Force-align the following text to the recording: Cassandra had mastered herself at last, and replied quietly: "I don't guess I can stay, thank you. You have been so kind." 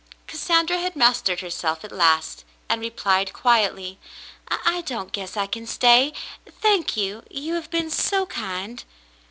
Cassandra 0.25 0.79
had 0.79 0.95
mastered 0.95 1.41
herself 1.41 1.83
at 1.85 1.91
last, 1.91 2.43
and 2.67 2.81
replied 2.81 3.33
quietly: 3.33 3.99
"I 4.47 4.81
don't 4.87 5.11
guess 5.11 5.37
I 5.37 5.45
can 5.45 5.67
stay, 5.67 6.11
thank 6.47 6.97
you. 6.97 7.21
You 7.29 7.53
have 7.53 7.69
been 7.69 7.91
so 7.91 8.25
kind." 8.25 8.83